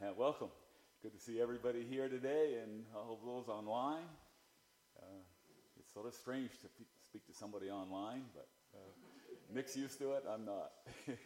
[0.00, 0.46] Uh, welcome.
[1.02, 4.06] Good to see everybody here today and all of those online.
[4.96, 5.18] Uh,
[5.76, 8.46] it's sort of strange to pe- speak to somebody online, but
[8.76, 8.78] uh,
[9.52, 10.24] Nick's used to it.
[10.32, 10.70] I'm not.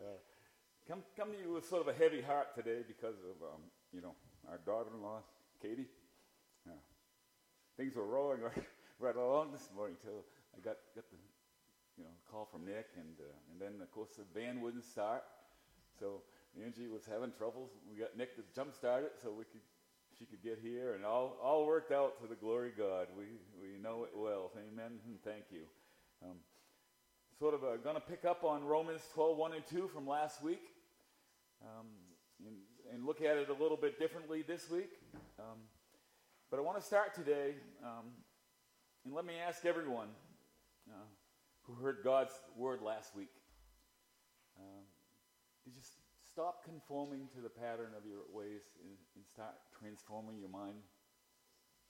[0.00, 0.18] Uh,
[0.88, 3.60] come, come to you with sort of a heavy heart today because of, um,
[3.92, 4.16] you know,
[4.50, 5.20] our daughter-in-law,
[5.60, 5.86] Katie.
[6.66, 6.72] Uh,
[7.76, 8.64] things were rolling right,
[8.98, 10.24] right along this morning till
[10.56, 11.18] I got, got the,
[11.98, 15.22] you know, call from Nick, and uh, and then of course the band wouldn't start,
[16.00, 16.22] so
[16.60, 17.70] Angie was having troubles.
[17.88, 19.62] We got Nick to jump start it so we could
[20.18, 23.06] she could get here, and all all worked out to the glory of God.
[23.16, 23.24] We
[23.60, 24.50] we know it well.
[24.56, 24.98] Amen.
[25.24, 25.62] Thank you.
[26.22, 26.36] Um,
[27.38, 30.42] sort of uh, going to pick up on Romans 12, 1 and 2 from last
[30.44, 30.62] week,
[31.62, 31.86] um,
[32.46, 32.54] and,
[32.92, 34.92] and, look at it a little bit differently this week.
[35.40, 35.58] Um,
[36.50, 38.04] but I want to start today, um,
[39.04, 40.06] and let me ask everyone
[40.88, 41.06] uh,
[41.62, 43.32] who heard God's word last week.
[44.56, 44.84] Um,
[45.64, 45.82] did you
[46.32, 50.80] stop conforming to the pattern of your ways and, and start transforming your mind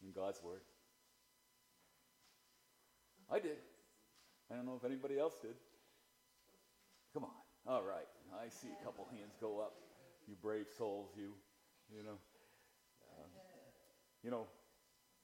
[0.02, 0.62] in God's word?
[3.30, 3.62] I did.
[4.50, 5.54] I don't know if anybody else did.
[7.14, 7.38] Come on.
[7.66, 8.08] All right.
[8.34, 9.74] I see a couple hands go up.
[10.26, 11.32] You brave souls, you.
[11.94, 12.18] You know.
[13.14, 13.30] Um,
[14.24, 14.46] you know,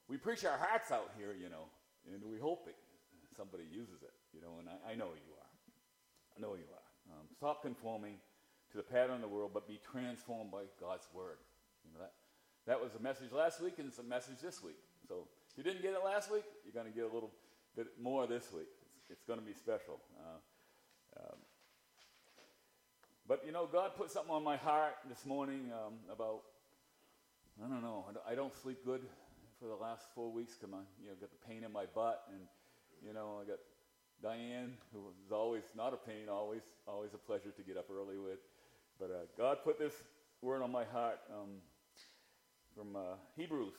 [0.07, 1.67] we preach our hearts out here, you know,
[2.07, 2.75] and we hope it,
[3.35, 5.49] somebody uses it, you know, and I, I know you are.
[6.35, 7.13] I know you are.
[7.13, 8.15] Um, stop conforming
[8.71, 11.37] to the pattern of the world, but be transformed by God's word.
[11.85, 12.13] You know that
[12.67, 14.77] that was a message last week, and it's a message this week.
[15.07, 17.31] So if you didn't get it last week, you're going to get a little
[17.75, 18.69] bit more this week.
[18.95, 19.99] It's, it's going to be special.
[20.19, 21.37] Uh, um,
[23.27, 26.41] but you know, God put something on my heart this morning um, about
[27.63, 28.05] I don't know.
[28.25, 29.01] I don't, sleep good
[29.59, 30.55] for the last four weeks.
[30.55, 32.39] Come on, you know, got the pain in my butt, and
[33.05, 33.59] you know, I got
[34.23, 38.17] Diane, who is always not a pain, always, always a pleasure to get up early
[38.17, 38.39] with.
[38.99, 39.93] But uh, God put this
[40.41, 41.49] word on my heart um,
[42.75, 43.73] from uh, Hebrews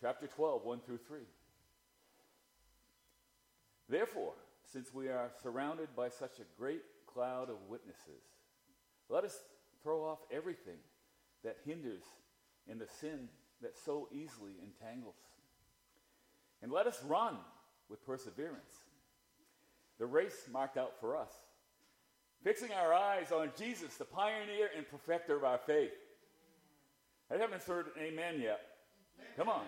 [0.00, 1.18] chapter 12, 1 through 3.
[3.88, 4.32] Therefore,
[4.72, 8.22] since we are surrounded by such a great cloud of witnesses,
[9.10, 9.36] let us
[9.82, 10.78] throw off everything
[11.44, 12.04] that hinders
[12.68, 13.28] and the sin
[13.60, 15.16] that so easily entangles.
[16.62, 17.36] And let us run
[17.90, 18.72] with perseverance
[19.98, 21.30] the race marked out for us
[22.42, 25.92] fixing our eyes on Jesus, the pioneer and perfecter of our faith.
[27.32, 28.60] I haven't heard an amen yet.
[29.36, 29.62] Come on.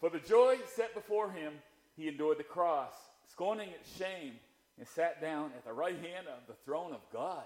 [0.00, 1.54] For the joy set before him,
[1.96, 2.92] he endured the cross,
[3.30, 4.34] scorning its shame,
[4.78, 7.44] and sat down at the right hand of the throne of God.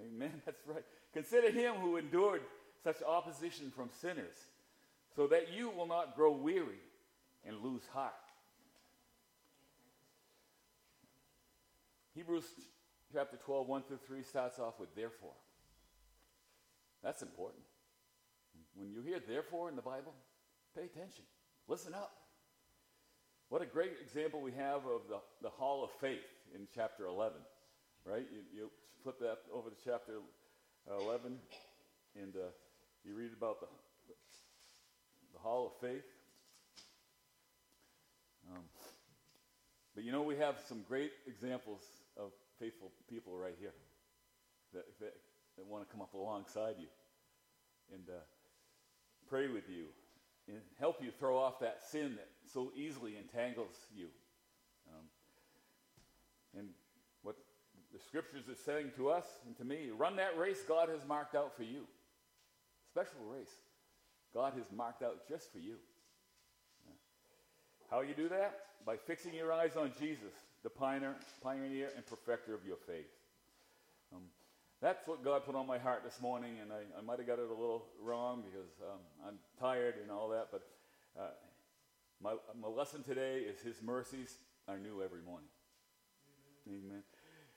[0.00, 0.14] Amen.
[0.14, 0.42] Amen.
[0.46, 0.84] That's right.
[1.12, 2.42] Consider him who endured
[2.82, 4.36] such opposition from sinners,
[5.14, 6.80] so that you will not grow weary
[7.46, 8.12] and lose heart.
[12.14, 12.44] Hebrews
[13.12, 15.34] chapter 12, 1 through 3 starts off with therefore.
[17.02, 17.62] That's important.
[18.74, 20.14] When you hear therefore in the Bible,
[20.76, 21.24] pay attention.
[21.66, 22.12] Listen up.
[23.48, 26.18] What a great example we have of the, the hall of faith
[26.54, 27.38] in chapter 11,
[28.04, 28.26] right?
[28.30, 28.70] You, you
[29.02, 30.20] flip that over to chapter
[30.90, 31.38] 11,
[32.20, 32.50] and uh,
[33.04, 33.66] you read about the,
[35.32, 36.04] the hall of faith.
[38.50, 38.62] Um,
[39.94, 41.82] but you know, we have some great examples
[42.16, 43.72] of faithful people right here
[44.74, 45.14] that, that,
[45.56, 46.88] that want to come up alongside you
[47.92, 48.20] and uh,
[49.28, 49.86] pray with you
[50.48, 54.06] and help you throw off that sin that so easily entangles you.
[54.88, 55.04] Um,
[56.58, 56.68] and
[57.22, 57.36] what
[57.92, 61.34] the scriptures are saying to us and to me run that race God has marked
[61.34, 61.84] out for you.
[62.90, 63.52] Special race.
[64.34, 65.76] God has marked out just for you.
[67.90, 68.60] How you do that?
[68.84, 70.32] By fixing your eyes on Jesus,
[70.62, 73.10] the pioneer, pioneer and perfecter of your faith.
[74.12, 74.22] Um,
[74.80, 77.38] that's what God put on my heart this morning, and I, I might have got
[77.38, 80.62] it a little wrong because um, I'm tired and all that, but
[81.18, 81.30] uh,
[82.22, 84.36] my, my lesson today is His mercies
[84.68, 85.48] are new every morning.
[86.68, 87.02] Amen.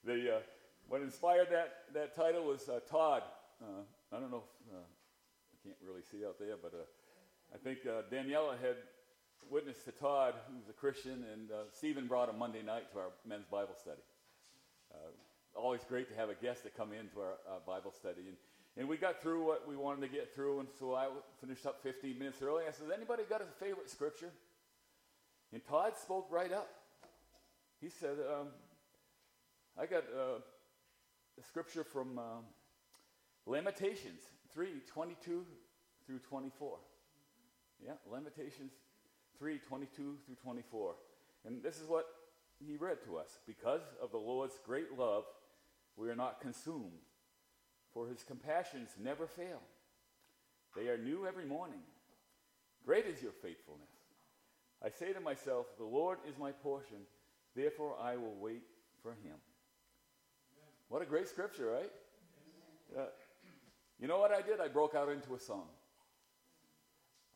[0.06, 0.24] Amen.
[0.24, 0.40] The, uh,
[0.88, 3.24] what inspired that, that title was uh, Todd.
[3.62, 7.58] Uh, I don't know if, uh, I can't really see out there, but uh, I
[7.58, 7.80] think
[8.12, 8.78] Daniela had
[9.52, 13.10] witness to Todd, who's a Christian, and uh, Stephen brought him Monday night to our
[13.28, 14.00] men's Bible study.
[14.94, 18.22] Uh, always great to have a guest to come into our uh, Bible study.
[18.30, 18.38] And,
[18.78, 21.10] and we got through what we wanted to get through, and so I
[21.42, 22.64] finished up 15 minutes early.
[22.66, 24.32] I said, Anybody got a favorite scripture?
[25.52, 26.70] And Todd spoke right up.
[27.82, 28.48] He said, um,
[29.78, 30.40] I got uh,
[31.38, 32.44] a scripture from um,
[33.46, 34.22] Lamentations
[34.54, 35.46] 3 22
[36.08, 36.78] through 24.
[37.84, 38.72] Yeah, Lamentations
[39.42, 40.94] 3 22 through 24.
[41.48, 42.06] And this is what
[42.60, 43.40] he read to us.
[43.48, 45.24] Because of the Lord's great love,
[45.98, 47.02] we are not consumed,
[47.92, 49.60] for his compassions never fail.
[50.78, 51.82] They are new every morning.
[52.86, 53.90] Great is your faithfulness.
[54.86, 56.98] I say to myself, The Lord is my portion,
[57.56, 58.62] therefore I will wait
[59.02, 59.36] for him.
[60.88, 61.92] What a great scripture, right?
[62.96, 63.06] Uh,
[64.00, 64.60] you know what I did?
[64.60, 65.66] I broke out into a song.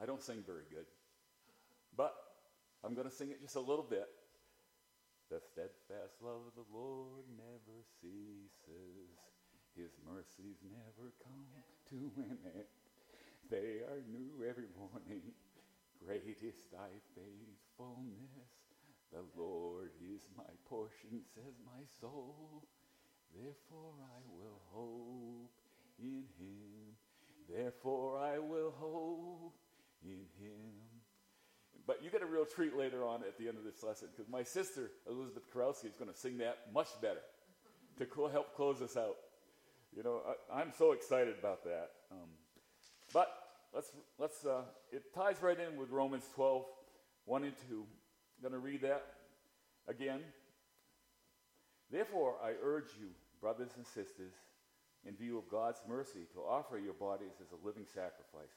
[0.02, 0.86] I don't sing very good,
[2.86, 4.06] I'm going to sing it just a little bit.
[5.32, 9.10] The steadfast love of the Lord never ceases.
[9.74, 11.50] His mercies never come
[11.90, 12.70] to an end.
[13.50, 15.34] They are new every morning.
[16.06, 18.54] Great is thy faithfulness.
[19.12, 22.62] The Lord is my portion, says my soul.
[23.34, 25.52] Therefore I will hope
[25.98, 26.94] in him.
[27.50, 29.56] Therefore I will hope
[30.04, 30.95] in him.
[31.88, 34.32] But you get a real treat later on at the end of this lesson because
[34.32, 37.22] my sister, Elizabeth Karowski, is going to sing that much better
[37.98, 39.16] to co- help close us out.
[39.96, 40.22] You know,
[40.52, 41.92] I, am so excited about that.
[42.12, 42.30] Um,
[43.14, 43.32] but
[43.74, 46.66] let's, let's uh, it ties right in with Romans 12,
[47.26, 47.76] 1 and 2.
[47.76, 49.06] I'm going to read that
[49.88, 50.22] again.
[51.92, 53.10] Therefore, I urge you,
[53.40, 54.34] brothers and sisters,
[55.06, 58.52] in view of God's mercy, to offer your bodies as a living sacrifice,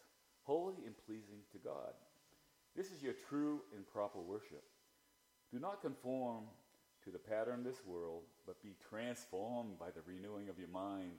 [0.45, 1.93] holy and pleasing to God.
[2.79, 4.63] This is your true and proper worship.
[5.53, 6.45] Do not conform
[7.03, 11.11] to the pattern of this world, but be transformed by the renewing of your mind.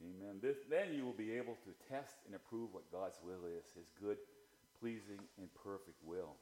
[0.00, 0.38] Amen.
[0.40, 3.90] This, then you will be able to test and approve what God's will is, his
[4.00, 4.18] good,
[4.78, 6.36] pleasing, and perfect will.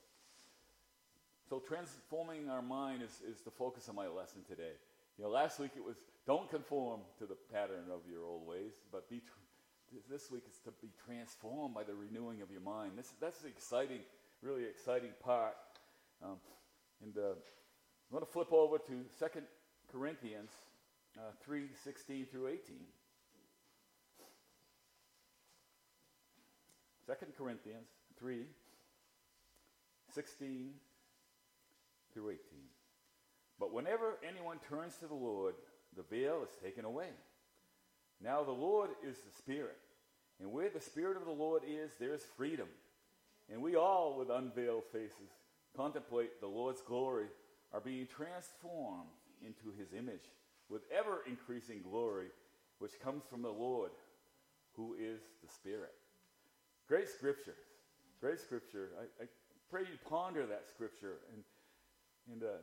[1.48, 4.76] So transforming our mind is, is the focus of my lesson today.
[5.16, 5.96] You know, last week it was
[6.26, 9.20] don't conform to the pattern of your old ways, but be.
[9.20, 9.38] Tr-
[10.10, 12.92] this week is to be transformed by the renewing of your mind.
[12.96, 14.00] This that's exciting,
[14.42, 15.54] really exciting part.
[16.22, 16.36] Um,
[17.02, 19.44] and uh, I'm going to flip over to Second
[19.90, 20.50] Corinthians
[21.16, 22.86] uh, three sixteen through eighteen.
[27.06, 28.46] Second Corinthians three
[30.14, 30.70] sixteen
[32.12, 32.66] through eighteen.
[33.60, 35.54] But whenever anyone turns to the Lord,
[35.96, 37.08] the veil is taken away.
[38.22, 39.78] Now the Lord is the Spirit,
[40.40, 42.68] and where the Spirit of the Lord is, there is freedom.
[43.50, 45.30] And we all, with unveiled faces,
[45.76, 47.26] contemplate the Lord's glory,
[47.72, 49.08] are being transformed
[49.44, 50.30] into his image
[50.68, 52.28] with ever increasing glory,
[52.78, 53.90] which comes from the Lord,
[54.76, 55.92] who is the Spirit.
[56.88, 57.56] Great scripture.
[58.20, 58.90] Great scripture.
[58.98, 59.26] I, I
[59.70, 61.42] pray you ponder that scripture and,
[62.32, 62.56] and uh,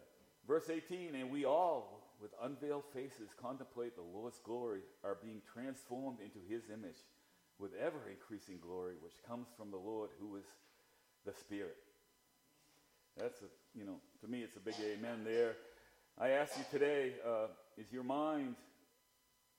[0.50, 6.18] Verse 18, and we all, with unveiled faces, contemplate the Lord's glory, are being transformed
[6.22, 6.98] into his image
[7.60, 10.46] with ever increasing glory, which comes from the Lord who is
[11.26, 11.78] the Spirit.
[13.18, 15.56] That's, a, you know, to me, it's a big amen there.
[16.18, 18.56] I ask you today, uh, is your mind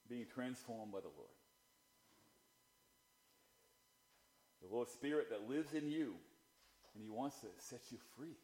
[0.09, 1.31] being transformed by the Lord?
[4.62, 6.15] The Lord Spirit that lives in you,
[6.95, 8.37] and he wants to set you free.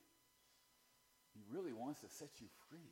[1.35, 2.91] He really wants to set you free.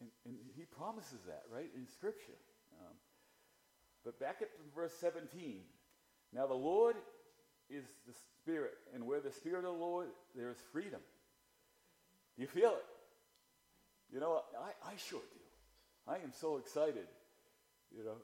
[0.00, 2.38] And, and he promises that, right, in Scripture.
[2.80, 2.94] Um,
[4.04, 5.60] but back to verse 17.
[6.32, 6.96] Now the Lord
[7.70, 11.00] is the Spirit, and where the Spirit of the Lord, there is freedom.
[12.36, 14.14] You feel it?
[14.14, 16.12] You know, I, I sure do.
[16.12, 17.06] I am so excited,
[17.96, 18.16] you know,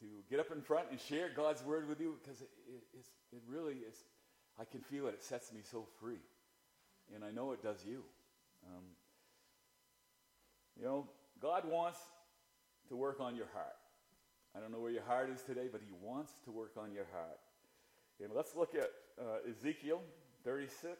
[0.00, 2.48] to get up in front and share God's word with you because it,
[2.94, 3.94] it, it really is,
[4.58, 5.14] I can feel it.
[5.14, 6.20] It sets me so free
[7.12, 8.02] and I know it does you.
[8.66, 8.84] Um,
[10.78, 11.08] you know,
[11.40, 11.98] God wants
[12.88, 13.76] to work on your heart.
[14.56, 17.06] I don't know where your heart is today, but He wants to work on your
[17.12, 17.38] heart.
[18.22, 18.90] And let's look at
[19.20, 20.00] uh, Ezekiel
[20.44, 20.96] 36,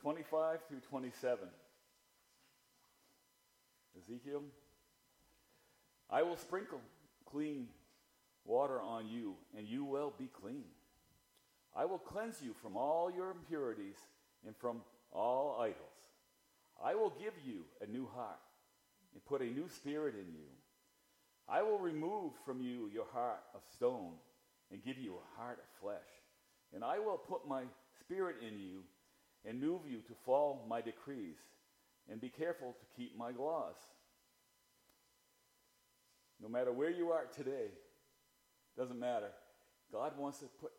[0.00, 1.48] 25 through 27.
[3.98, 4.42] Ezekiel,
[6.10, 6.80] I will sprinkle
[7.24, 7.68] clean
[8.44, 10.64] water on you, and you will be clean.
[11.74, 13.96] I will cleanse you from all your impurities
[14.46, 15.76] and from all idols.
[16.82, 18.38] I will give you a new heart
[19.14, 20.46] and put a new spirit in you.
[21.48, 24.12] I will remove from you your heart of stone
[24.70, 26.15] and give you a heart of flesh.
[26.74, 27.62] And I will put my
[28.00, 28.82] spirit in you
[29.44, 31.38] and move you to follow my decrees
[32.10, 33.76] and be careful to keep my laws.
[36.40, 37.68] No matter where you are today,
[38.76, 39.30] doesn't matter.
[39.92, 40.72] God wants to put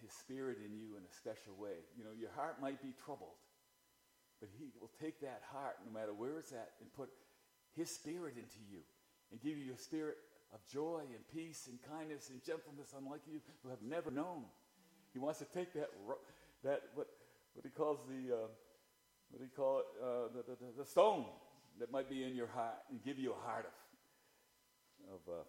[0.00, 1.82] his spirit in you in a special way.
[1.96, 3.40] You know, your heart might be troubled.
[4.40, 7.08] But he will take that heart, no matter where it's at, and put
[7.76, 8.80] his spirit into you
[9.30, 10.16] and give you a spirit
[10.52, 14.44] of joy and peace and kindness and gentleness unlike you who have never known.
[15.14, 15.90] He wants to take that,
[16.64, 17.06] that what,
[17.54, 18.48] what he calls the, uh,
[19.30, 21.24] what do you call it, uh, the, the, the, stone
[21.78, 23.70] that might be in your heart and give you a heart
[25.08, 25.42] of, of uh,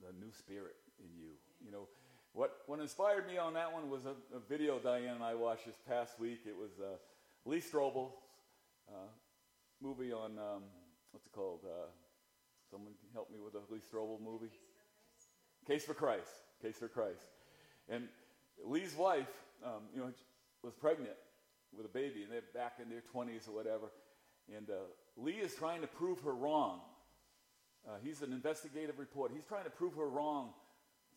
[0.00, 1.30] the new spirit in you.
[1.64, 1.88] You know,
[2.32, 5.66] what, what inspired me on that one was a, a video Diane and I watched
[5.66, 6.42] this past week.
[6.46, 6.96] It was uh,
[7.44, 8.14] Lee Strobel's
[8.88, 9.08] uh,
[9.82, 10.62] movie on, um,
[11.10, 11.60] what's it called?
[11.64, 11.88] Uh,
[12.70, 14.52] someone help me with the Lee Strobel movie?
[15.66, 16.30] Case for Christ.
[16.62, 17.26] Case for Christ.
[17.88, 18.08] And
[18.64, 19.28] Lee's wife,
[19.64, 20.12] um, you know,
[20.62, 21.16] was pregnant
[21.76, 23.86] with a baby, and they're back in their 20s or whatever.
[24.56, 24.74] And uh,
[25.16, 26.80] Lee is trying to prove her wrong.
[27.86, 29.34] Uh, he's an investigative reporter.
[29.34, 30.50] He's trying to prove her wrong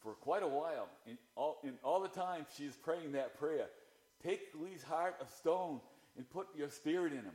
[0.03, 0.87] for quite a while.
[1.07, 3.67] And all, and all the time she's praying that prayer
[4.23, 5.81] Take Lee's heart of stone
[6.15, 7.33] and put your spirit in him.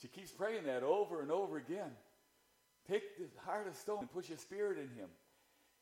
[0.00, 1.90] She keeps praying that over and over again.
[2.90, 5.08] Take the heart of stone and put your spirit in him.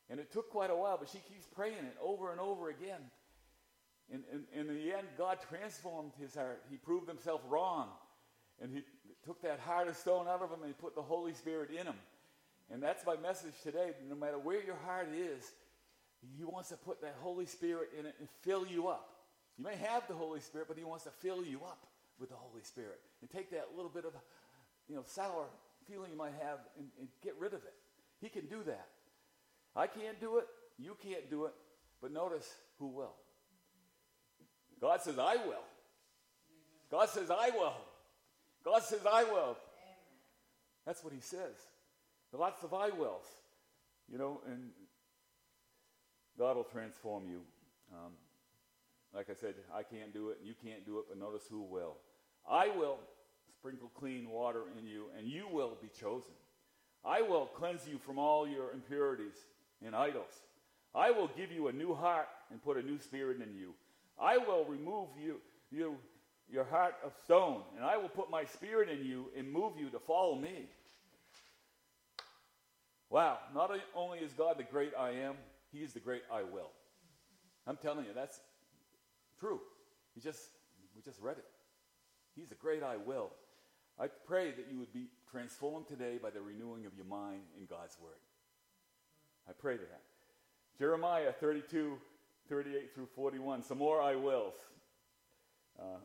[0.09, 3.01] And it took quite a while, but she keeps praying it over and over again.
[4.13, 6.61] And, and, in the end, God transformed his heart.
[6.69, 7.89] He proved himself wrong.
[8.61, 8.83] And he
[9.25, 11.87] took that heart of stone out of him and he put the Holy Spirit in
[11.87, 11.95] him.
[12.71, 13.91] And that's my message today.
[14.07, 15.51] No matter where your heart is,
[16.37, 19.09] he wants to put that Holy Spirit in it and fill you up.
[19.57, 21.85] You may have the Holy Spirit, but he wants to fill you up
[22.19, 24.13] with the Holy Spirit and take that little bit of,
[24.87, 25.45] you know, sour
[25.87, 27.73] feeling you might have and, and get rid of it.
[28.21, 28.87] He can do that.
[29.75, 30.47] I can't do it.
[30.77, 31.53] You can't do it.
[32.01, 33.13] But notice who will.
[34.81, 35.63] God says, I will.
[36.91, 37.73] God says, I will.
[38.63, 39.57] God says, I will.
[40.85, 41.55] That's what he says.
[42.33, 43.25] Lots of I wills.
[44.11, 44.69] You know, and
[46.37, 47.41] God will transform you.
[47.93, 48.11] Um,
[49.13, 51.61] like I said, I can't do it, and you can't do it, but notice who
[51.61, 51.95] will.
[52.49, 52.99] I will
[53.57, 56.33] sprinkle clean water in you, and you will be chosen.
[57.05, 59.35] I will cleanse you from all your impurities
[59.83, 60.41] and idols.
[60.93, 63.73] I will give you a new heart and put a new spirit in you.
[64.19, 65.37] I will remove you,
[65.71, 65.97] you
[66.51, 69.89] your heart of stone, and I will put my spirit in you and move you
[69.89, 70.69] to follow me.
[73.09, 75.35] Wow, not only is God the great I am,
[75.71, 76.71] He is the great I will.
[77.67, 78.39] I'm telling you, that's
[79.39, 79.59] true.
[80.13, 80.39] He just,
[80.95, 81.45] we just read it.
[82.35, 83.31] He's the great I will.
[83.99, 87.65] I pray that you would be transformed today by the renewing of your mind in
[87.65, 88.19] God's Word.
[89.47, 90.01] I pray that.
[90.77, 91.97] Jeremiah 32,
[92.49, 93.63] 38 through 41.
[93.63, 94.55] Some more I wills.
[95.79, 95.97] Uh,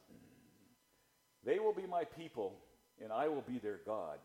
[1.45, 2.55] they will be my people,
[3.03, 4.19] and I will be their God.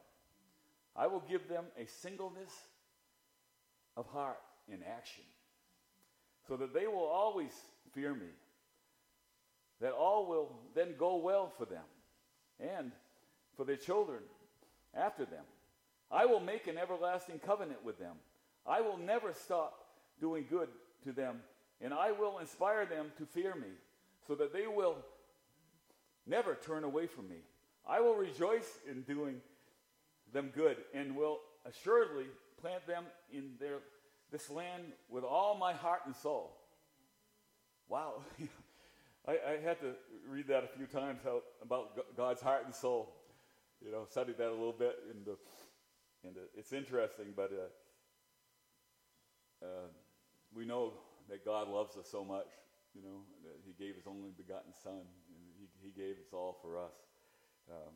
[0.95, 2.51] I will give them a singleness
[3.97, 5.23] of heart in action,
[6.47, 7.51] so that they will always
[7.93, 8.27] fear me,
[9.81, 11.83] that all will then go well for them
[12.59, 12.91] and
[13.55, 14.19] for their children
[14.93, 15.43] after them.
[16.11, 18.15] I will make an everlasting covenant with them.
[18.67, 19.85] I will never stop
[20.19, 20.69] doing good
[21.03, 21.41] to them,
[21.81, 23.67] and I will inspire them to fear me,
[24.27, 24.97] so that they will
[26.25, 27.37] never turn away from me.
[27.87, 29.41] I will rejoice in doing
[30.33, 32.25] them good and will assuredly
[32.59, 33.79] plant them in their,
[34.31, 36.57] this land with all my heart and soul.
[37.87, 38.23] Wow.
[39.27, 39.93] I, I, had to
[40.27, 43.13] read that a few times how, about God's heart and soul.
[43.83, 45.31] You know, studied that a little bit, and, uh,
[46.23, 47.67] and uh, it's interesting, but uh,
[49.65, 49.87] uh,
[50.53, 50.93] we know
[51.29, 52.47] that God loves us so much,
[52.93, 55.01] you know, that He gave His only begotten Son,
[55.57, 56.93] He, he gave us all for us.
[57.69, 57.93] Um,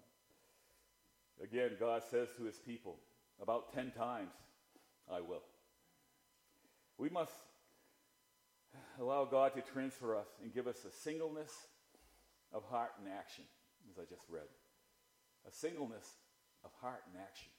[1.42, 2.98] Again, God says to his people
[3.42, 4.34] about 10 times,
[5.12, 5.44] I will.
[6.98, 7.32] We must
[9.00, 11.52] allow God to transfer us and give us a singleness
[12.54, 13.46] of heart and action,
[13.90, 14.44] as I just read.
[15.48, 16.06] A singleness
[16.66, 17.52] of heart and action.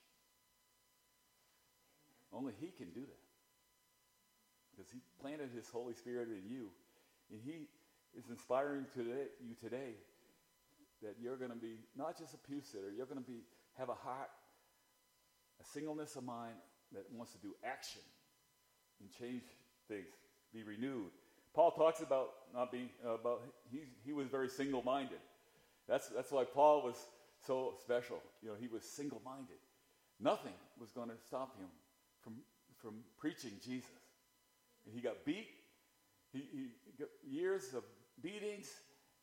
[2.33, 3.30] Only He can do that.
[4.81, 6.69] Because He planted His Holy Spirit in you.
[7.31, 7.69] And He
[8.17, 9.93] is inspiring today, you today
[11.03, 13.41] that you're going to be not just a pew sitter, you're going to be
[13.79, 14.31] have a heart,
[15.61, 16.55] a singleness of mind
[16.93, 18.01] that wants to do action
[19.01, 19.43] and change
[19.87, 20.09] things,
[20.53, 21.11] be renewed.
[21.55, 25.21] Paul talks about not being uh, about he he was very single-minded.
[25.89, 26.97] That's that's why Paul was
[27.47, 28.19] so special.
[28.43, 29.61] You know, he was single-minded.
[30.21, 31.69] Nothing was going to stop him
[32.23, 32.35] from
[32.81, 34.00] from preaching Jesus.
[34.93, 35.49] He got beat.
[36.33, 36.69] He, he
[36.99, 37.83] got years of
[38.23, 38.71] beatings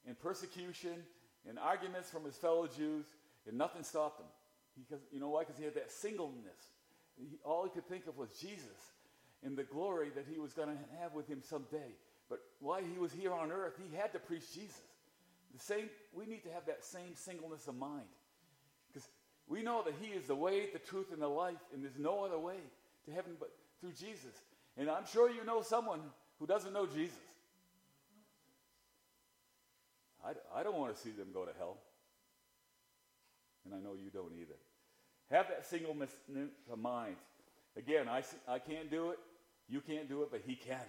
[0.06, 1.04] and persecution
[1.48, 3.06] and arguments from his fellow Jews,
[3.48, 4.28] and nothing stopped him.
[4.78, 5.42] Because, you know why?
[5.42, 6.72] Because he had that singleness.
[7.18, 8.92] He, all he could think of was Jesus
[9.44, 11.96] and the glory that he was going to have with him someday.
[12.30, 14.82] But while he was here on earth, he had to preach Jesus.
[15.54, 18.08] The same, we need to have that same singleness of mind.
[18.88, 19.08] Because
[19.48, 22.26] we know that he is the way, the truth, and the life, and there's no
[22.26, 22.58] other way
[23.06, 23.50] to heaven but
[23.80, 24.36] through Jesus.
[24.78, 26.02] And I'm sure you know someone
[26.40, 27.18] who doesn't know Jesus.
[30.24, 31.78] I, I don't want to see them go to hell.
[33.66, 34.56] And I know you don't either.
[35.32, 36.12] Have that singleness
[36.72, 37.16] of mind.
[37.76, 39.20] Again, I, I can't do it.
[39.68, 40.86] You can't do it, but He can.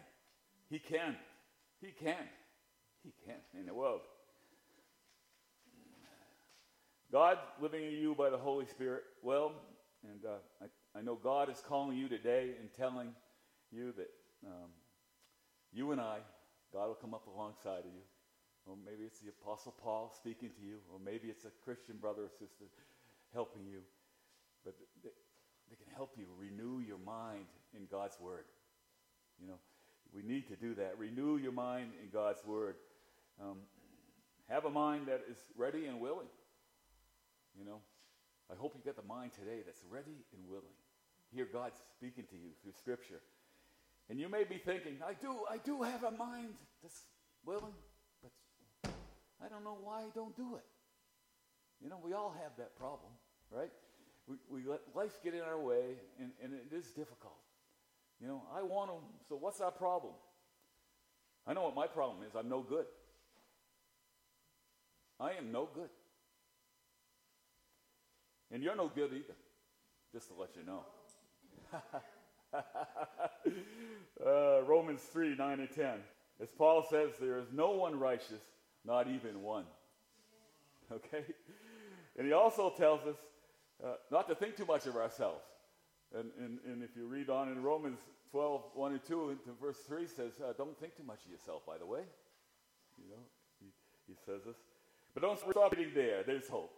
[0.71, 1.16] He can.
[1.80, 2.25] He can.
[3.02, 4.00] He can in the world.
[7.11, 9.02] God living in you by the Holy Spirit.
[9.23, 9.52] Well,
[10.04, 13.14] and uh, I, I know God is calling you today and telling
[13.73, 14.11] you that
[14.47, 14.71] um,
[15.73, 16.19] you and I,
[16.73, 18.05] God will come up alongside of you.
[18.67, 22.25] Or maybe it's the Apostle Paul speaking to you, or maybe it's a Christian brother
[22.25, 22.69] or sister
[23.33, 23.81] helping you.
[24.65, 25.09] But they,
[25.71, 28.45] they can help you renew your mind in God's Word.
[29.41, 29.59] You know,
[30.13, 30.99] we need to do that.
[30.99, 32.77] Renew your mind in God's Word.
[33.41, 33.59] Um,
[34.49, 36.29] have a mind that is ready and willing.
[37.59, 37.81] You know,
[38.53, 40.77] I hope you got the mind today that's ready and willing.
[41.35, 43.21] Hear God speaking to you through Scripture.
[44.11, 47.03] And you may be thinking, I do, I do have a mind that's
[47.45, 47.75] willing,
[48.23, 48.33] but
[49.45, 50.65] I don't know why I don't do it.
[51.83, 53.12] You know, we all have that problem,
[53.50, 53.71] right?
[54.27, 57.37] We, we let life get in our way, and, and it is difficult.
[58.21, 58.97] You know, I want to,
[59.29, 60.15] so what's our problem?
[61.47, 62.35] I know what my problem is.
[62.35, 62.87] I'm no good.
[65.21, 65.88] I am no good.
[68.50, 69.37] And you're no good either,
[70.12, 70.85] just to let you know.
[74.99, 75.87] Romans 3 9 and 10.
[76.40, 78.43] As Paul says, there is no one righteous,
[78.85, 79.64] not even one.
[80.90, 81.25] Okay?
[82.17, 83.17] And he also tells us
[83.85, 85.45] uh, not to think too much of ourselves.
[86.12, 87.99] And, and, and if you read on in Romans
[88.33, 91.67] 12 1 and 2 into verse 3 says, uh, Don't think too much of yourself,
[91.67, 92.00] by the way.
[92.97, 93.23] You know,
[93.61, 93.67] he,
[94.09, 94.57] he says this.
[95.14, 96.23] But don't stop reading there.
[96.25, 96.73] There's hope.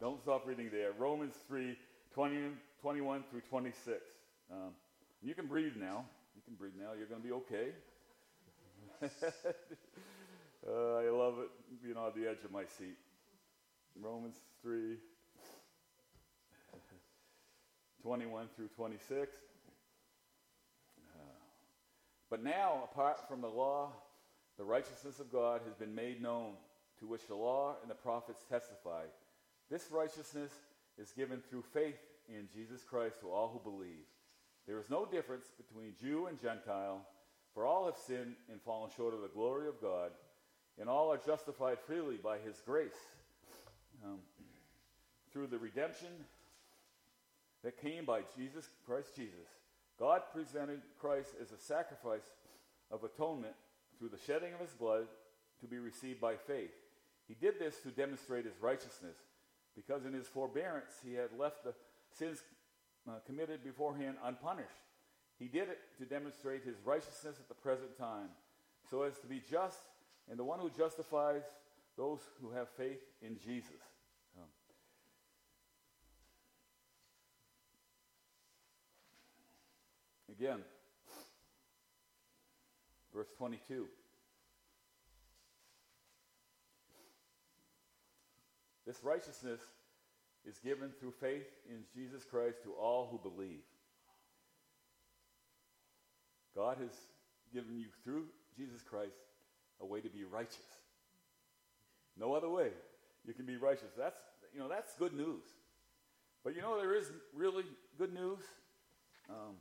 [0.00, 0.90] Don't stop reading there.
[0.98, 1.76] Romans 3
[2.12, 2.48] 20,
[2.82, 3.96] 21 through 26.
[4.50, 4.72] Um,
[5.22, 6.04] you can breathe now.
[6.46, 6.92] You can breathe now.
[6.96, 7.68] You're going to be okay.
[10.68, 11.50] uh, I love it
[11.82, 12.96] being on the edge of my seat.
[14.00, 14.96] Romans 3
[18.02, 19.30] 21 through 26.
[20.98, 21.18] Uh,
[22.28, 23.92] but now, apart from the law,
[24.58, 26.54] the righteousness of God has been made known,
[26.98, 29.02] to which the law and the prophets testify.
[29.70, 30.50] This righteousness
[30.98, 34.06] is given through faith in Jesus Christ to all who believe.
[34.66, 37.04] There is no difference between Jew and Gentile,
[37.54, 40.12] for all have sinned and fallen short of the glory of God,
[40.80, 42.98] and all are justified freely by his grace
[44.04, 44.18] um,
[45.32, 46.08] through the redemption
[47.62, 49.48] that came by Jesus Christ Jesus.
[49.98, 52.28] God presented Christ as a sacrifice
[52.90, 53.54] of atonement
[53.98, 55.06] through the shedding of his blood
[55.60, 56.72] to be received by faith.
[57.28, 59.16] He did this to demonstrate his righteousness
[59.76, 61.74] because in his forbearance he had left the
[62.10, 62.42] sins
[63.08, 64.68] uh, committed beforehand unpunished.
[65.38, 68.28] He did it to demonstrate his righteousness at the present time,
[68.90, 69.80] so as to be just
[70.30, 71.42] and the one who justifies
[71.96, 73.70] those who have faith in Jesus.
[74.38, 74.48] Um,
[80.30, 80.58] again,
[83.14, 83.86] verse 22.
[88.86, 89.60] This righteousness
[90.46, 93.62] is given through faith in Jesus Christ to all who believe.
[96.54, 96.92] God has
[97.54, 98.24] given you through
[98.56, 99.14] Jesus Christ
[99.80, 100.58] a way to be righteous.
[102.18, 102.70] No other way
[103.24, 103.90] you can be righteous.
[103.96, 104.20] That's
[104.52, 105.42] you know that's good news.
[106.44, 107.64] But you know there is really
[107.98, 108.40] good news
[109.30, 109.54] um,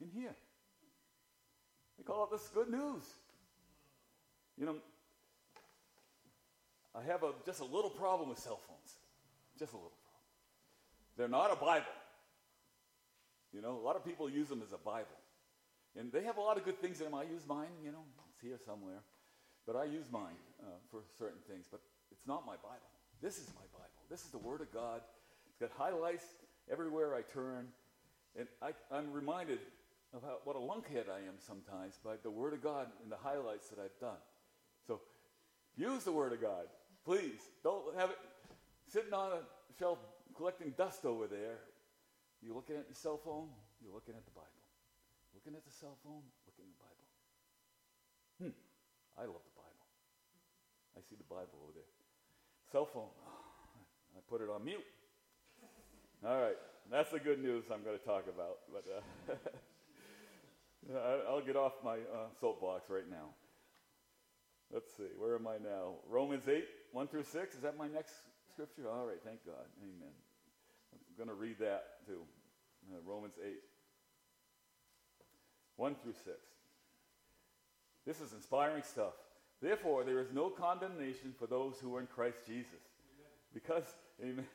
[0.00, 0.34] in here.
[1.96, 3.02] They call it this good news.
[4.58, 4.76] You know,
[6.94, 8.96] I have a, just a little problem with cell phones.
[9.58, 10.02] Just a little problem.
[11.16, 11.86] They're not a Bible.
[13.52, 15.18] You know, a lot of people use them as a Bible.
[15.98, 17.14] And they have a lot of good things in them.
[17.14, 19.00] I use mine, you know, it's here somewhere.
[19.66, 21.66] But I use mine uh, for certain things.
[21.70, 22.88] But it's not my Bible.
[23.20, 24.02] This is my Bible.
[24.10, 25.00] This is the Word of God.
[25.48, 26.24] It's got highlights
[26.70, 27.68] everywhere I turn.
[28.38, 29.58] And I, am reminded
[30.14, 33.16] of how, what a lunkhead I am sometimes by the Word of God and the
[33.16, 34.18] highlights that I've done.
[34.86, 35.00] So
[35.76, 36.66] use the Word of God.
[37.04, 38.18] Please, don't have it
[38.86, 39.40] sitting on a
[39.78, 39.98] shelf
[40.36, 41.58] collecting dust over there.
[42.42, 43.48] You're looking at your cell phone,
[43.82, 44.48] you're looking at the Bible.
[45.34, 47.06] Looking at the cell phone, looking at the Bible.
[48.38, 48.54] Hmm,
[49.18, 49.86] I love the Bible.
[50.96, 51.90] I see the Bible over there.
[52.70, 54.84] Cell phone, oh, I put it on mute.
[56.24, 56.58] All right,
[56.90, 58.62] that's the good news I'm going to talk about.
[58.70, 59.34] But uh,
[61.28, 63.34] I'll get off my uh, soapbox right now.
[64.72, 65.96] Let's see, where am I now?
[66.08, 67.54] Romans 8, 1 through 6.
[67.54, 68.14] Is that my next
[68.50, 68.88] scripture?
[68.88, 69.66] All right, thank God.
[69.82, 70.14] Amen.
[70.92, 72.22] I'm going to read that too.
[72.90, 73.52] Uh, Romans 8,
[75.76, 76.26] 1 through 6.
[78.06, 79.12] This is inspiring stuff.
[79.60, 82.80] Therefore, there is no condemnation for those who are in Christ Jesus.
[83.54, 83.84] Because,
[84.20, 84.46] amen,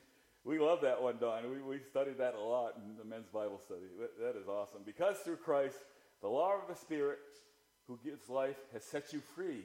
[0.44, 1.50] We love that one, Don.
[1.50, 3.82] We, we studied that a lot in the men's Bible study.
[4.00, 4.80] that, that is awesome.
[4.84, 5.76] Because through Christ,
[6.22, 7.18] the law of the Spirit
[7.86, 9.64] who gives life has set you free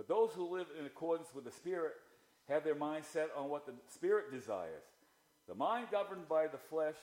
[0.00, 1.92] But those who live in accordance with the Spirit
[2.48, 4.82] have their mind set on what the Spirit desires.
[5.46, 6.94] The mind governed by the flesh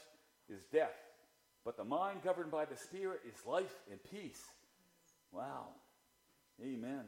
[0.49, 0.97] is death,
[1.63, 4.41] but the mind governed by the Spirit is life and peace.
[5.31, 5.67] Wow.
[6.59, 7.03] Amen.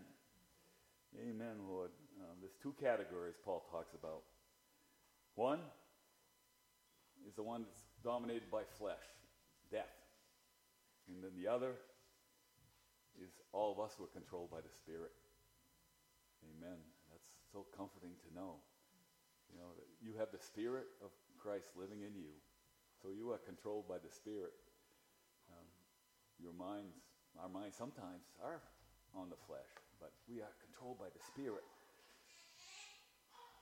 [1.28, 1.89] Amen, Lord.
[2.21, 4.21] Um, there's two categories Paul talks about.
[5.34, 5.58] One
[7.28, 9.02] is the one that's dominated by flesh,
[9.71, 9.89] death.
[11.08, 11.71] And then the other
[13.19, 15.10] is all of us who are controlled by the Spirit.
[16.45, 16.80] Amen.
[17.12, 18.60] That's so comforting to know.
[19.52, 19.71] You know,
[20.02, 21.10] you have the Spirit of
[21.41, 22.32] Christ living in you.
[23.02, 24.54] So you are controlled by the Spirit.
[25.49, 25.65] Um,
[26.38, 26.95] your minds,
[27.41, 28.62] our minds sometimes are
[29.15, 31.63] on the flesh, but we are controlled by the Spirit.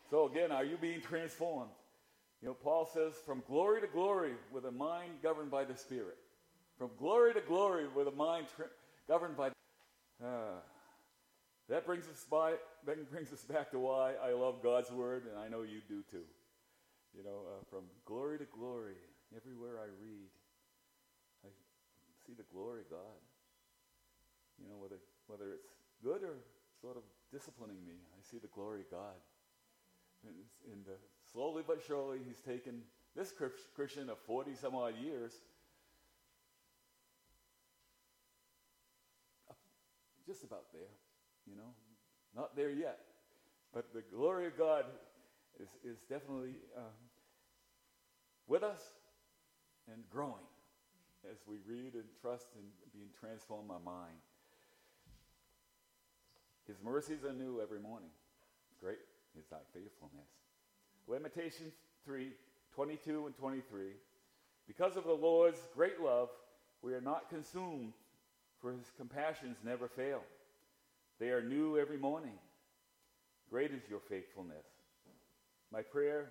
[0.10, 1.72] So again, are you being transformed?
[2.42, 6.18] You know, Paul says, from glory to glory with a mind governed by the Spirit.
[6.78, 8.68] From glory to glory with a mind tra-
[9.08, 9.50] governed by.
[10.24, 10.60] Uh,
[11.70, 12.54] that brings us by.
[12.86, 16.04] That brings us back to why I love God's word, and I know you do
[16.10, 16.24] too.
[17.16, 18.96] You know, uh, from glory to glory,
[19.36, 20.30] everywhere I read,
[21.46, 21.50] I
[22.26, 23.20] see the glory of God.
[24.62, 25.68] You know, whether whether it's
[26.04, 26.38] good or
[26.82, 29.20] sort of disciplining me, I see the glory of God.
[30.26, 30.36] And,
[30.74, 30.98] and uh,
[31.32, 32.82] slowly but surely, He's taken
[33.16, 33.34] this
[33.76, 35.34] Christian of 40 some odd years
[40.28, 40.92] just about there,
[41.50, 41.72] you know.
[42.36, 43.00] Not there yet.
[43.74, 44.86] But the glory of God
[45.60, 46.84] is, is definitely um,
[48.48, 48.82] with us
[49.92, 50.46] and growing
[51.30, 54.16] as we read and trust and being transformed my mind.
[56.68, 58.10] His mercies are new every morning.
[58.82, 59.00] Great
[59.38, 60.30] is thy faithfulness.
[61.08, 61.74] Lamentations
[62.06, 62.32] 3
[62.76, 63.82] 22 and 23.
[64.68, 66.30] Because of the Lord's great love,
[66.84, 67.94] we are not consumed
[68.62, 70.22] for his compassions never fail.
[71.20, 72.38] They are new every morning.
[73.50, 74.66] Great is your faithfulness.
[75.72, 76.30] My prayer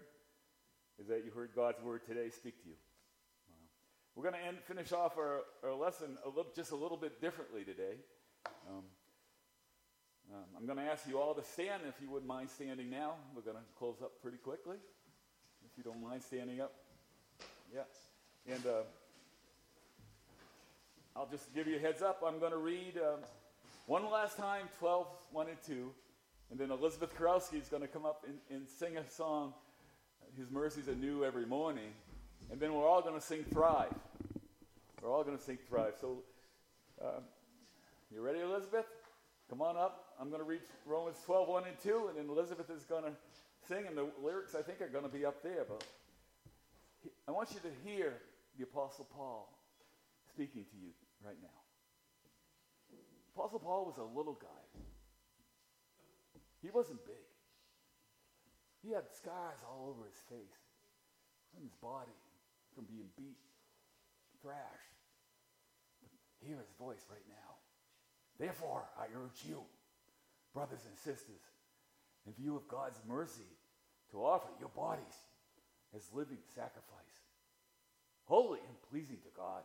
[1.01, 2.75] is that you heard God's word today speak to you.
[4.15, 7.21] We're going to end, finish off our, our lesson a little, just a little bit
[7.21, 7.97] differently today.
[8.69, 8.85] Um,
[10.33, 13.15] um, I'm going to ask you all to stand if you wouldn't mind standing now.
[13.35, 14.77] We're going to close up pretty quickly.
[15.65, 16.73] If you don't mind standing up.
[17.75, 17.83] Yeah.
[18.53, 18.65] And.
[18.65, 18.83] Uh,
[21.19, 22.23] I'll just give you a heads up.
[22.27, 23.21] I'm going to read um,
[23.87, 25.91] one last time 12, 1 and 2.
[26.51, 29.53] And then Elizabeth Karowski is going to come up and, and sing a song,
[30.37, 31.91] His Mercies are New Every Morning.
[32.51, 33.95] And then we're all going to sing Thrive.
[35.03, 35.95] We're all going to sing Thrive.
[36.01, 36.19] So,
[37.03, 37.23] um,
[38.13, 38.87] you ready, Elizabeth?
[39.49, 40.15] Come on up.
[40.21, 42.07] I'm going to read Romans 12, 1 and 2.
[42.09, 43.13] And then Elizabeth is going to
[43.69, 43.87] sing.
[43.87, 45.65] And the lyrics, I think, are going to be up there.
[45.69, 45.85] But
[47.29, 48.15] I want you to hear
[48.57, 49.53] the Apostle Paul
[50.33, 50.91] speaking to you
[51.25, 51.66] right now.
[53.57, 54.65] Apostle Paul was a little guy.
[56.61, 57.25] He wasn't big.
[58.83, 60.61] He had scars all over his face,
[61.57, 62.13] on his body,
[62.75, 63.41] from being beat,
[64.43, 64.93] thrashed.
[66.45, 67.57] Hear his voice right now.
[68.39, 69.63] Therefore, I urge you,
[70.53, 71.41] brothers and sisters,
[72.27, 73.49] in view of God's mercy,
[74.11, 75.17] to offer your bodies
[75.95, 77.25] as living sacrifice,
[78.27, 79.63] holy and pleasing to God.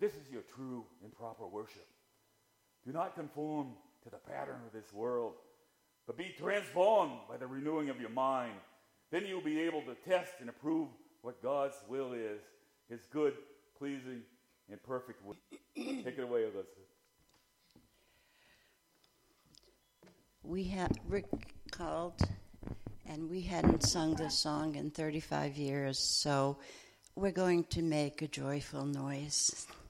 [0.00, 1.86] This is your true and proper worship.
[2.86, 3.72] Do not conform
[4.04, 5.32] to the pattern of this world,
[6.06, 8.54] but be transformed by the renewing of your mind.
[9.10, 10.88] Then you'll be able to test and approve
[11.22, 12.40] what God's will is,
[12.88, 13.34] his good,
[13.76, 14.22] pleasing,
[14.70, 15.34] and perfect will.
[15.76, 16.66] Take it away, Elizabeth.
[20.44, 21.26] We had Rick
[21.72, 22.20] called,
[23.04, 26.58] and we hadn't sung this song in 35 years, so
[27.16, 29.66] we're going to make a joyful noise.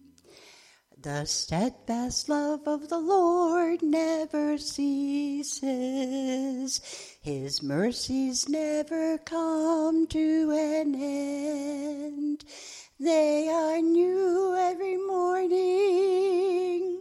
[0.96, 5.60] The steadfast love of the Lord never ceases.
[7.22, 12.44] His mercies never come to an end.
[13.00, 17.00] They are new every morning.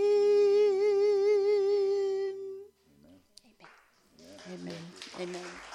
[2.89, 3.21] Amen.
[3.45, 4.39] Amen.
[4.50, 4.82] Amen.
[5.19, 5.66] Amen.